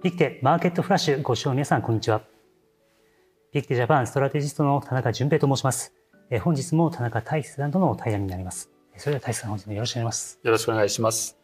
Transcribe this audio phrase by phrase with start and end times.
[0.00, 2.22] ピクテマーケットフラッシュご視聴の皆さん、こんにちは。
[3.50, 5.92] ピクテジャパンストラテジストの田中淳平と申します。
[6.30, 8.70] え本日も田中大志さんとの対談になります。
[8.96, 10.38] それでは大志さん、本日もよろしくお願いします。
[10.40, 11.36] よろしくお願いします。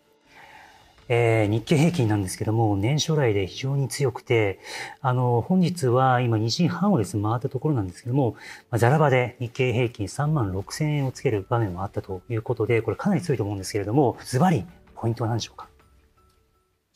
[1.08, 4.60] えー、日経平均なんですけども、年初来で非常に強くて、
[5.00, 8.36] あの、本日は今2時半をですね、回ったところなんですけども、
[8.70, 15.73] まあ、ザラバで日経平均3万6千円をつける場面もあったということで、これかなり強いと思うんですけれども、ズバリ、ポイントは何でしょうか？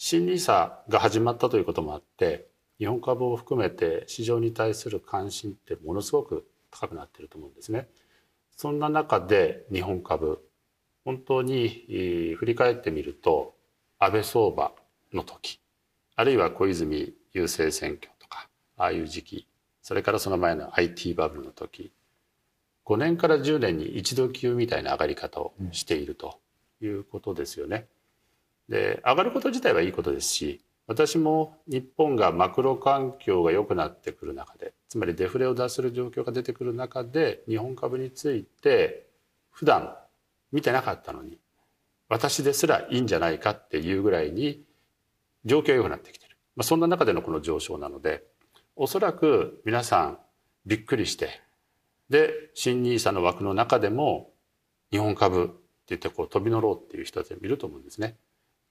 [0.00, 2.46] 新 NISA が始まったということもあって
[2.78, 7.88] 日本株を含めて市場に対する関心ってものすごく高くなっていると思うんですね。
[8.56, 10.40] そんな中で日本株
[11.04, 11.84] 本当に
[12.38, 13.56] 振り返ってみると
[13.98, 14.72] 安倍相場
[15.12, 15.60] の時
[16.14, 19.48] あるいは小泉郵政選挙とかああいう時期
[19.82, 21.92] それからその前の IT バブルの時
[22.86, 26.38] 5年から10年に一度級みたいな上がり方をしていると
[26.80, 27.88] いうことですよね。
[28.68, 39.06] で上がること自体はいいことですし私も日本がマクロ環境が良くなってくる中でつまりデフレを脱する状況が出てくる中で日本株について
[39.50, 39.94] 普段
[40.50, 41.38] 見てなかったのに
[42.08, 44.62] 私ですらいいんじゃないかっていうぐらいに
[45.44, 48.24] 状況が良くなってきてる、まあ、そんな中でのこの上昇なので
[48.76, 50.18] おそらく皆さん
[50.64, 51.40] びっくりして
[52.08, 54.30] で新 NISA の枠の中でも
[54.90, 55.54] 日本株って
[55.88, 58.16] 言ってこう飛び乗ろうっていう人たちがいると思うんですね。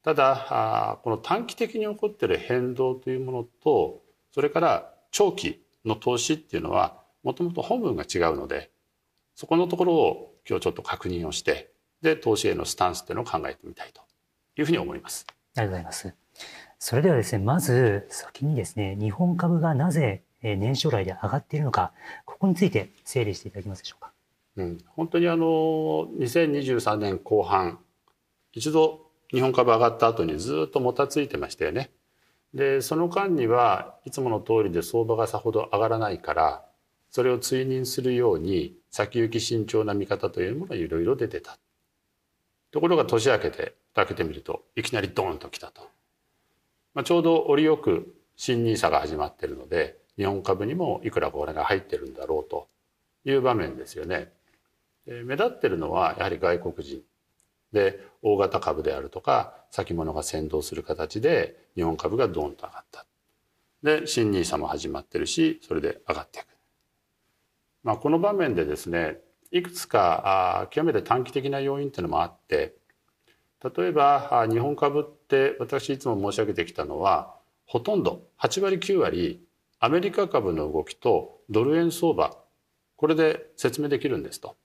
[0.04, 8.72] ただこの短期的に起こっている変動というものとそれから長期の投資っていうのはもともと本文が違うので
[9.36, 14.02] そこのところを今日ちょっと確認をしてで投資へのスタンスっていうのを考えてみたいと
[14.56, 15.26] いうふうに思います。
[15.56, 16.16] ありがとうございます。
[16.80, 21.92] それではですね、まず先にですね、日本株がなぜ年初来で上がっているのか、
[22.26, 24.12] ここについて整理していただけますでしょうか？
[24.58, 25.46] うん、本当にあの
[26.20, 27.80] 2023年後半
[28.54, 31.92] 一度日本株上がった後にずっともたついてましたよね。
[32.54, 36.66] でその間にはいつもの通りで相場がさほど上がらないから
[37.10, 41.58] それを追認するように先行き慎重な見方というものがいろいろ出てた。
[42.72, 45.82] ところが年明けて開けてみるといきなりドーンときたと。
[46.94, 52.68] まあ、ちょうど折よく新 NISA が始まっているので日本株にもいくらお金が入ってるんだろうと
[53.26, 54.32] いう場面ですよね。
[55.06, 57.02] 目立ってるのはやはり外国人
[57.74, 63.06] で大型株であるとか先物が先導する形で日本株がドーンと上がった。
[63.84, 66.48] で新 NISA も始まってるしそれで上がっていく。
[67.84, 69.20] まあ、この場面でですね
[69.52, 72.76] いくつかあ極めて短期的な要因っていうのもあって
[73.64, 77.36] 例えば日本株って私いつも申し上げてきたのは
[77.66, 79.42] ほとんど8割9割
[79.80, 82.38] アメリカ株の動きとドル円相場
[82.96, 84.56] これで説明できるんですと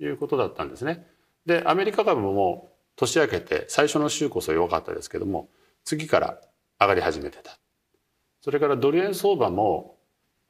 [0.00, 1.06] いうことだったんですね。
[1.48, 5.48] でアメリカ株も年明けて最初の週こそ弱かったですけども
[5.82, 6.38] 次から
[6.78, 7.58] 上がり始めてた。
[8.42, 9.96] それからドル円相場も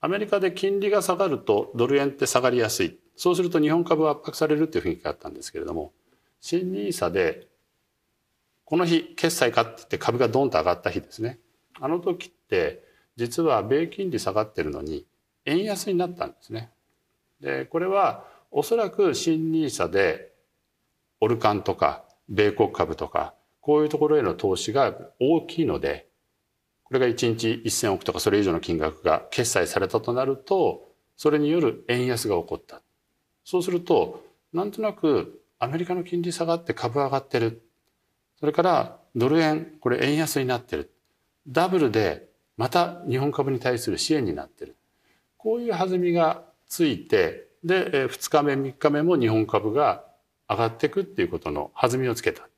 [0.00, 2.98] アメリカで金利が下がるとドル円って下がりやすい。
[3.14, 5.92] そうすると日本株は圧迫されるっていう雰囲気があったんですけれども
[6.40, 7.46] 新 NISA で
[8.64, 11.38] この日決済かって言って株がドンと上がった日ですね。
[11.80, 12.82] あの時って
[13.14, 15.06] 実は米金利下がってるのに
[15.44, 16.70] 円安になったんですね。
[17.40, 20.36] でこれはおそらく新 NISA で
[21.20, 26.08] オルカンとか米国株とかこういうところへの投資が大きいので
[26.84, 32.80] これが1日1,000億とかそれ以上の金額が決済されたとなるとそれによる円安が起こった。
[33.44, 37.62] そうするとなんとなくアメリカの金利下がって株上がってる。
[38.38, 40.94] それからドル円これ円安になってる。
[41.46, 44.76] ダブルでまた日本株に対する支援になってる。
[45.36, 50.04] こういう弾みがついてで2日目3日目も日本株が
[50.48, 52.48] 上がっていくっていうことの弾みをつけた。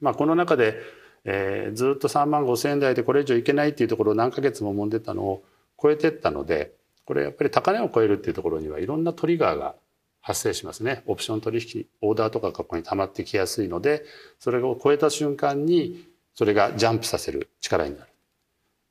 [0.00, 0.78] まあ、この中で、
[1.24, 5.44] えー、ずっと3万5千円台でこれ以上いけないっていうところを何ヶ月も揉んでたのを
[5.80, 6.74] 超えてったので
[7.04, 9.74] これやっぱり高値を超えるっていうところにはいろんなトリガーが
[10.20, 11.02] 発生しますね。
[11.06, 14.04] オプション取引オーダーとかがここに溜まってきやすいので
[14.38, 18.10] それを超えた瞬間にそれがジャンプさせる力になる。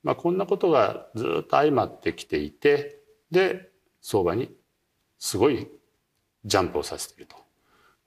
[0.04, 2.98] まあ、こんなことがずっと相まってきていて
[3.30, 3.70] で
[4.02, 4.52] 相場に
[5.20, 5.68] すごい
[6.44, 7.36] ジャンプをさせていると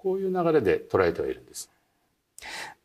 [0.04, 1.70] こういう流れで捉えてはいるんです。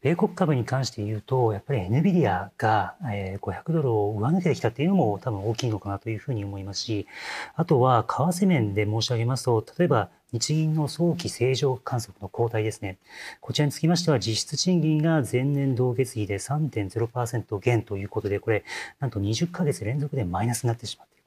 [0.01, 7.07] 米国株に関して言うと、やっぱり NVIDIA が500ドルを上抜けてきたっていうのも多分大きいのかなというふうに思いますし、
[7.55, 12.97] あとは為替面で申し上げますと、例えば日銀の早期正常観測の後退ですね。
[13.41, 18.63] こちらにつきましては実質賃金が前年同月比で3.0%減ということで、これ
[19.01, 21.18] なんと20ヶ月連続でマイナスになってしまっている。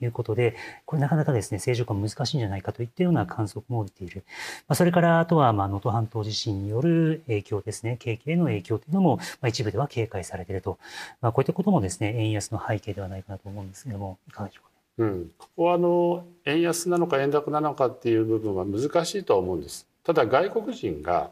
[0.00, 4.24] いうことで、これなかなかですね、正常化難しいんじゃないかといったような観測も出ている。
[4.68, 10.78] まあ、それからあとは、まあ、能登半島地震による影響ですね、景気への影響というのも、まあ、一部では警戒されていると。
[11.20, 14.68] まあ、こういったこともですね、円安の背景ではないかなと思うんですけども、いかがでしょうか。
[14.98, 19.86] うん、ここはあの円安なのか円高なのかっていう部分は難しいとは思うんです。
[20.02, 21.30] ただ外国人が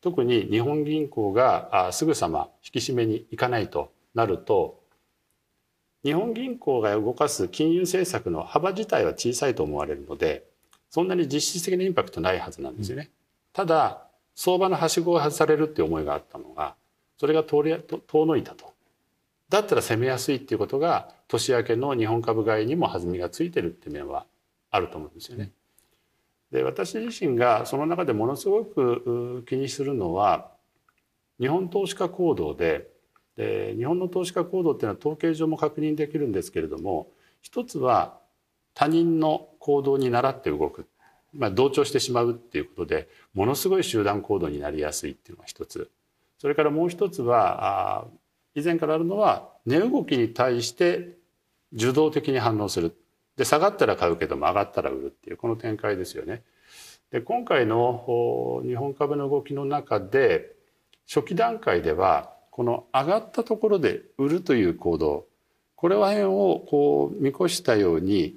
[0.00, 4.80] 特に日本銀行がすぐさま引き締めに行かないとなると
[6.04, 10.44] 日本銀行が動かす金融政策の幅自体は小さいと思われるので
[10.90, 13.10] そんなに実質的なインパクトないはずなんですよね。
[13.52, 16.76] ただ相場のはしごを外されるっていう思いがあったのが
[17.16, 17.64] それが遠
[18.26, 18.72] のいたと。
[19.48, 24.26] だったら攻めやすいっていうことが年明けの日本株買いにも弾みがついてるっていう面は
[24.70, 25.50] あると思うんですよね。
[26.52, 30.50] で私自身がその中でものすごく気にするのは
[31.40, 32.88] 日本投資家行動で
[33.38, 37.06] で日本の投資家行動っていうのは統計上も確認できるんですけれども
[37.40, 38.18] 一つは
[38.74, 40.88] 他人の行動に倣って動く、
[41.32, 45.88] まあ、同調してしまうっていうことでものすごい集団行動になりやすいっていうのが一つ。
[46.38, 48.06] それからもう一つはあ
[48.56, 51.16] 以前からあるのは値動きに対して
[51.72, 52.96] 受動的に反応する。
[53.36, 56.42] で下がったら買うけども上がったら売るっていうこの展開ですよね。
[57.12, 60.56] で今回の日本株の動きの中で
[61.06, 65.26] 初期段階ではこの上がったところで売るという行動
[65.76, 68.34] これは辺をこう見越したように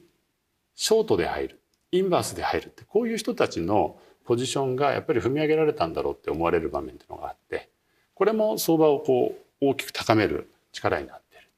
[0.76, 1.60] ショートで入る
[1.92, 7.72] インバースで入るってこういう人たちのポジションがやっぱり踏み上げられたんだろうって思われる場面っていうのがあって
[8.14, 11.50] これも相場をこう大きく高める力になってる。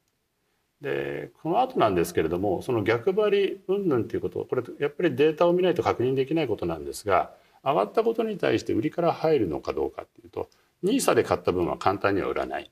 [0.80, 10.48] でこの後なんですけれどもその逆張り云々っていうことこれやっぱりデータを見ないと確認できないことなんですが上がったことに対して売りから入るのかどうかっていうと
[10.84, 12.72] NISA で買った分は簡単には売らない。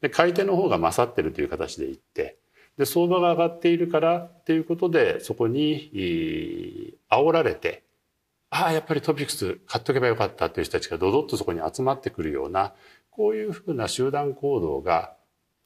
[0.00, 2.38] で買い手の方が勝ってるという形でいって
[2.78, 7.84] で相場が上がっているからっていうことでそこに煽られて
[8.48, 12.72] ああやっぱりトピックス買っとけばよかったっていう人たちがドドッとそこに集まってくるような
[13.10, 15.14] こういうふうな集団行動が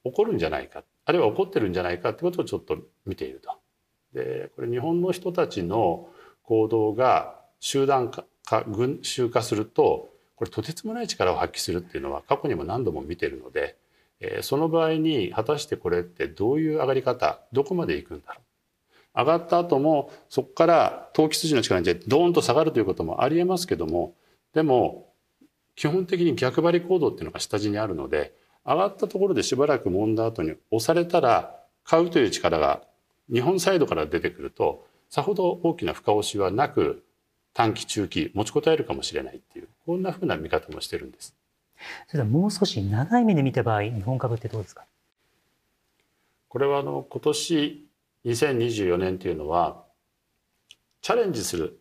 [0.04, 3.58] 起こるんじゃないかあるいは起こってるんじゃないかってことをちょっと見ていると。
[4.12, 6.08] でこれ日本の人たちの
[6.42, 8.24] 行動が集団化
[8.64, 13.76] 群衆化するとこれとてつもない力を発揮するっていうのは過去にも何度も見てるので、
[14.20, 18.44] えー、その場合に果たしてこれってどういう上がり方どこまでいくんだろう。
[19.16, 24.14] 上がった後もそこから投機筋の力にドーンと下がるということもありえますけども
[24.54, 25.12] でも
[25.76, 28.34] 基本的に逆張り行動っていうのが下地にあるので
[28.66, 31.54] 上がったところでしばらく揉んだ後に押されたら
[31.84, 32.82] 買うという力が
[33.32, 37.04] 日本サイドから出てくるとさほど大きな深押しはなく
[37.54, 41.34] 短期中期持ちこたえるかもしれないっていうこんなふうな見方もしてるんです。
[42.08, 44.84] それではもう少し長い目で見た場合日本株ってどうですか？
[46.48, 47.86] これはあの今年
[48.24, 49.84] 2024年というのは
[51.02, 51.78] チャレンジする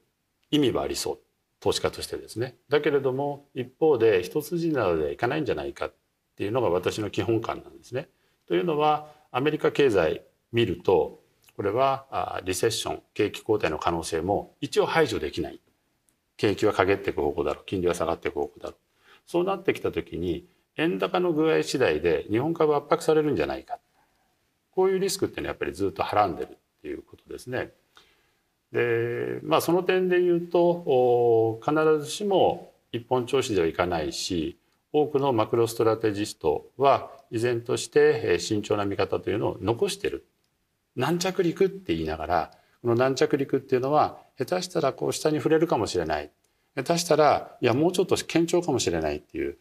[0.51, 1.19] 意味はありそう
[1.59, 5.93] 投資家としてですねだけれども一方で一筋縄でいかないんじゃないかっ
[6.35, 8.09] ていうのが私の基本感なんですね。
[8.47, 11.22] というのはアメリカ経済見ると
[11.55, 15.59] これはリセッション景気後退の可能性も一応排除できない。
[16.35, 17.63] 景気は陰っていく方向だろう。
[17.65, 18.75] 金利は下がっていく方向だろう。
[19.27, 20.45] そうなってきた時に
[20.77, 23.77] 円高の具合次第で日本株圧迫されるんじゃないか。
[24.71, 27.71] こういうリスクっていうのはやっぱりずっとはらんでるっていうことですね。
[28.71, 34.57] でまあその点で言うと必ずしも一本調子ではいかないし
[34.91, 40.25] 多くのマクロストラテジストは依然として慎重な見方というのを残してる。
[40.95, 46.31] 軟着陸って言いながらこの軟着陸っていうのは下手したらこう下に触れるかもしれない
[46.75, 49.57] 下手したらいやもうちょっと堅調かもしれないっていう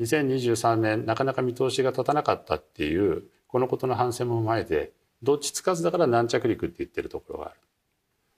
[0.00, 7.54] 2023年なかなか見通しが立たなかったっていうこのことの反省も踏まえてどっちつかずだから軟着陸って言ってるところがある。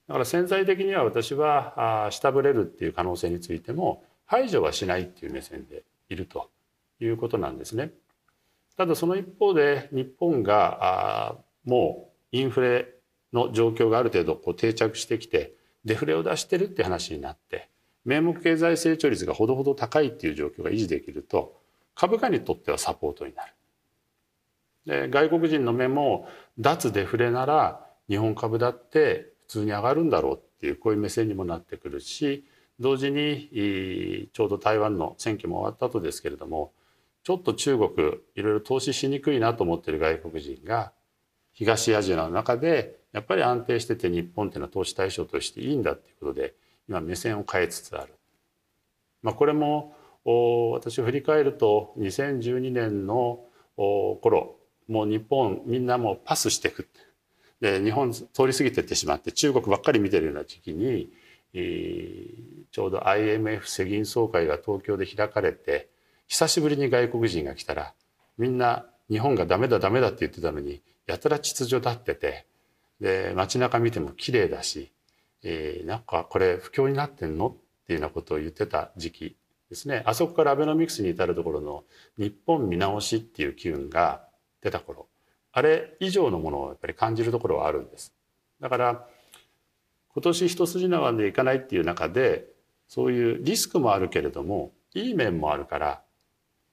[0.09, 6.51] だから潜在的には私は下振れるっていう可能性についても排除はしないっていう目線でいると
[7.01, 7.93] いうことなんですね。
[8.77, 12.95] ただその一方で日本がもうインフレ
[13.33, 17.69] の状況がある程度こう定着してきてデフレを出してるって話になって
[18.05, 21.61] 名目経済成長率がほどほど高いっていう状況が維持できると
[21.95, 23.53] 株価にとってはサポートになる。
[24.87, 32.45] で外国人の目も脱デフレなら日本株だって普通に上がるんだろうっていうこういう目線にもなってくるし
[32.81, 36.73] 同時にちょうど台湾の選挙も終わった後ですけれども
[37.23, 37.91] ちょっと中国
[38.35, 40.93] いろいろ投資しにくいなと思ってる外国人が
[41.53, 46.55] 東アジアの中でやっぱり安定してて日本っていうのは投資対象としていいんだっていうことで
[46.89, 48.15] 今目線を変えつつある。
[49.23, 49.95] まあ、これも
[50.25, 53.41] 私を振り返ると2012年の
[53.77, 54.57] 頃
[54.89, 56.89] もう日本みんなもうパスしてく
[57.63, 61.13] で日本通り過ぎてってしまって中国ばっかり見てるような時期に、
[61.55, 65.89] えー、ちょうど IMF 世銀総会が東京で開かれて
[66.27, 67.95] 久しぶりに外国人が来たら
[68.37, 72.47] みんな日本がダメだダメだって言ってたのにやたら秩序立ってて
[73.01, 74.93] で街中見ても綺麗だし、
[75.43, 77.53] えー、なんかこれ不況になってんのっ
[77.87, 79.37] ていうようなことを言ってた時期
[79.71, 81.85] ですねあそこからアベノミクスに至るところの
[82.19, 84.23] 日本見直しっていう機運が
[84.61, 85.09] 出た頃
[85.53, 88.15] あれ以上のものをやっぱり感じるところはあるんです。
[88.61, 89.07] だから
[90.15, 92.47] 今年一筋縄でいかないっていう中で
[92.89, 96.03] そういうリスクもあるけれどもいい面もあるから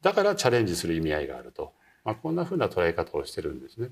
[0.02, 3.90] だからチャレンジする意味合いがあると、まあ、こんなふうな捉え方をしてるんですね。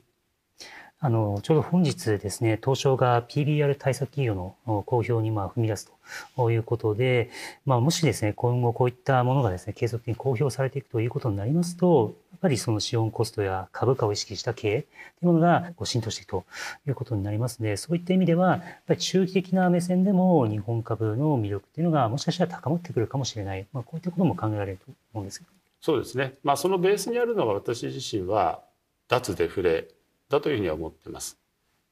[0.99, 5.91] あの、ちょうど本日ですね、東証が PBR 対策企業の公表にまあ踏み出す
[6.35, 7.29] ということで、
[7.65, 14.89] まあ、もしですね、今後こういったものがですね、継続的に公表されていくということになりますと、やっぱりその資本コストや株価を意識した経営とい
[15.23, 16.45] うものがこう浸透していくと
[16.87, 25.51] いうことになりますので、そういった意味では、やっぱり中期的な目線でも日本株の魅力っていうのがもしかしたら高まってくるかもしれない、まあ、こういったことも考えられると思うんですけど。
[25.79, 26.33] そうですね。
[26.43, 28.61] まあ、そのベースにあるのが私自身は
[29.07, 29.87] 脱デフレ
[30.29, 31.37] だというふうに思ってます。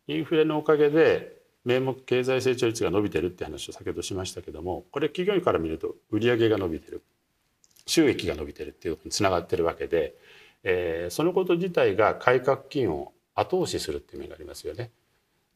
[0.08, 7.04] インフレのおかげで名目経済成長率が伸びてるって話を先ほどしましたけどもこれ企業から見ると売上が伸びてる
[7.88, 10.16] 収益が伸びてるっていうことにつながってるわけで、
[10.64, 14.92] えー、そのこと自体が改革金を後押しするっていう面がありますよね。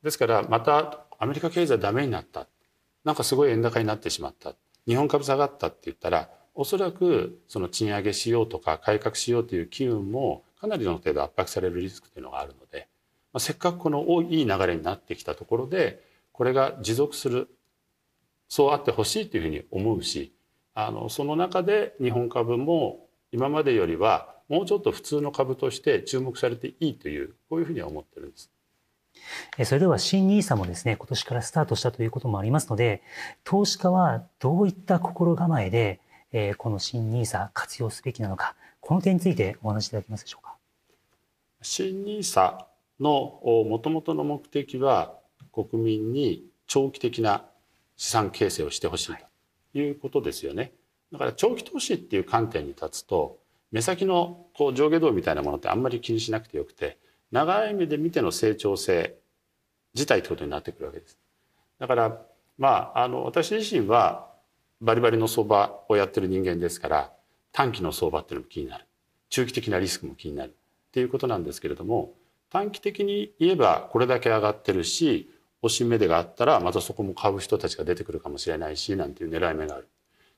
[0.04, 2.48] ですからまたアメリカ経済ダメになった
[3.04, 4.56] なんかすごい円高になってしまった
[4.88, 12.88] 日本株下がったって言ったらおそらくその賃上げしようとか改革しようという機運もかなりの程度圧迫されるリスクというのがあるので、
[13.34, 17.50] まあ、せっかくこのいい流れになってきたところでこれが持続する
[18.48, 20.34] そうあってほしいというふうに思うし
[20.74, 28.50] あのその中で日本株も今までよりはもうちょっと普通の株として注目されていいというこういうふうには思ってるんです。
[29.66, 33.02] それでは新 NISA もですね、今年からスタートしたということもありますので、
[33.44, 36.00] 投資家はどういった心構えで、
[36.58, 40.56] この新 NISA 活用すべきなのか、この点についてお話しいただけますでしょうか？
[41.62, 42.58] 新 NISA
[43.00, 45.14] のもともとの目的は
[45.52, 47.46] 国民に長期的な
[47.98, 49.16] 資産形成をしてほしい
[49.74, 50.72] ということですよね。
[51.12, 53.40] だから長期投資っていう観点に立つと
[53.72, 56.98] 目先のこう上下動みたいなものってあんまり気にしなくてよくて
[57.32, 59.16] 長い目で見ての成長性
[59.94, 61.18] 自体ってことになってくるわけです。
[61.78, 62.22] だから
[62.58, 64.28] まああの私自身は
[64.82, 67.12] バリバリの相場をやってる人間ですから
[67.52, 68.86] 短期の相場っていうのも気になる。
[69.30, 70.56] 中期的なリスクも気になる。
[70.90, 72.14] っていうことなんですけれども
[72.50, 75.30] 短期的に言えばこれだけ上がってるし
[75.62, 79.88] 押し目でがあったらまたそこも買う人たちが出てくるかもしれないしなんていう狙い目がある。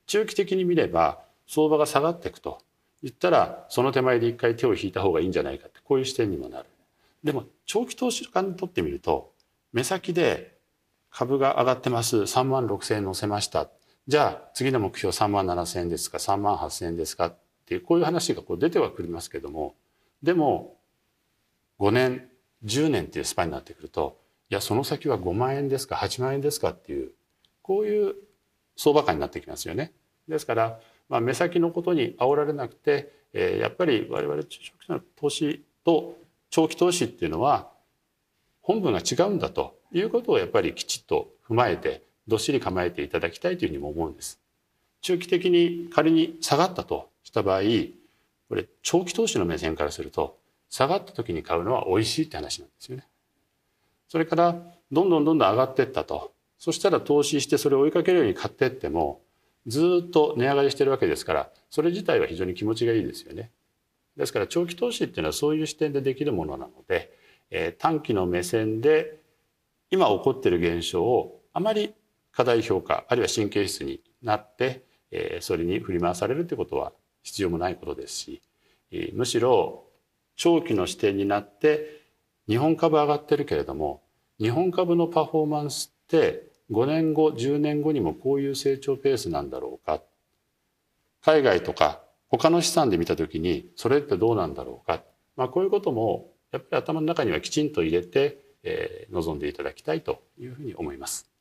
[0.06, 2.58] 中期的に見れば相場が下がっていくと
[3.02, 6.66] 言ったらその手前で一回手を引いた方がいいんじゃないかってこういう視点にもなる。
[7.24, 9.32] でも長期投資家にとってみると
[9.72, 10.58] 目先で
[11.10, 13.68] 株が上がってます3万6,000円乗せました
[14.08, 19.74] じゃあ次の目標3万7,000円ですか3万8,000円ですかっていうこういう話がこう出てはくりますけども
[20.22, 20.76] でも
[21.78, 22.28] 5年
[22.64, 24.18] 10年っていうスパンになってくると
[24.50, 27.12] いやその先は5万円ですか8万円ですかっていう
[27.62, 28.14] こういう
[28.76, 29.92] 相場感になってきますよね。
[30.28, 36.18] ですから、まあ、目先のことに煽られなくて、えー、やっぱり我々中小企業の投資と
[36.50, 37.70] 長期投資っていうのは
[38.60, 44.40] 本文が違うんだということをやっぱりきちっと踏まえてどっしり構えていただきたいというふうにも思うんです。
[45.00, 47.62] 中期的に仮に下がったとした場合
[48.48, 50.38] これ長期投資の目線からすると
[50.70, 53.06] 下がった時に買うのは美味しいって話なんですよね。
[54.08, 54.56] それから
[54.92, 59.20] どんどんどんどん上がっていったとそしたら投資してそれを追いかけるように買っていっても
[59.66, 63.50] ずっと値上がりしてるわけですからそれ自体は非常に気持ちがいいですよね。
[64.16, 67.10] ですから長期投資っていうのはそういう視点でできるものなので、
[67.50, 69.18] えー、短期の目線で
[69.90, 71.94] 今起こっている現象をあまり
[72.32, 78.42] 過大評価あるいは神経質になって、え、それに振り回されるということは必要もないことですし、
[78.90, 79.84] え、むしろ
[80.36, 82.02] 長期の視点になって
[82.48, 84.02] 日本株上がってるけれども
[84.40, 90.02] 日本株のパフォーマンスって5年後10年後にもこういう成長ペースなんだろうか
[91.22, 95.02] 海外とか他の資産で見た時にそれってどうなんだろうか、
[95.36, 101.31] まあ、こういうこともやっぱり頭の中にはきちんと入れて、えー、臨んでいただきたいというふうに思います。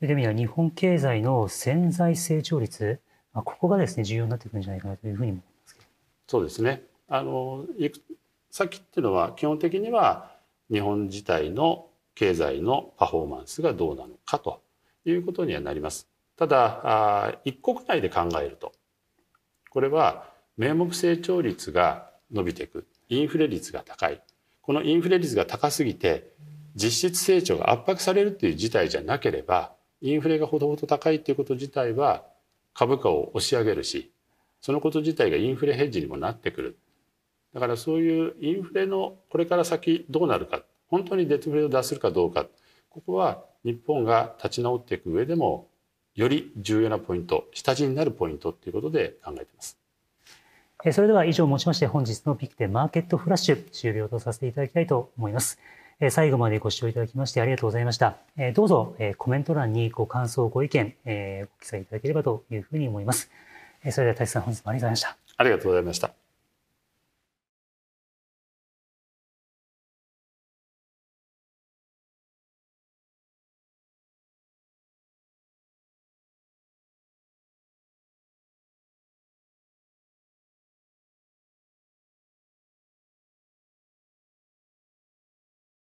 [0.00, 3.00] そういう意味では日本経済の潜在成長率、
[3.32, 5.76] まあ、ここがですね重要になってくるんじゃないかなというふうに思います
[6.28, 6.82] そうですね。
[7.08, 7.64] あの
[8.50, 10.30] さっきっていうのは基本的には
[10.70, 14.60] 日本自体の経済のパフォーマンスがどうなのかと
[15.04, 16.06] いうことにはなります。
[16.36, 18.72] ただ一国内で考えると
[19.70, 24.20] これは名目成長率が伸びていくインフレ率が高い
[24.60, 26.30] このインフレ率が高すぎて
[26.76, 32.24] 実質成長が圧迫されるっていう事態じゃなければインフレがほどほど高いっていうこと自体は
[32.74, 34.12] 株価を押し上げるし
[34.60, 36.78] そのこと自体がインフレヘッジにもなってくる
[37.54, 42.46] だからそういうインフレのこれから先どうなるか本当にデフレを出せるかどうか
[42.90, 45.68] ここは日本が立ち直っていく上でも
[46.14, 49.78] より重要なポイント下地になるポイントっていうことで考えています。
[50.92, 55.58] それでは以上をもちまして本日のピクテマーケットフラッシュ終了とさせていただきたいと思います。
[56.10, 58.16] 最後までご視聴いただきましてありがとうございました。
[58.54, 61.10] どうぞコメント欄にご感想、ご意見、ご
[61.60, 63.30] 記載いただければというふうに思います。
[63.90, 65.16] それでは、大地さん、本日もありがとうございました。
[65.36, 66.17] ありがとうございました。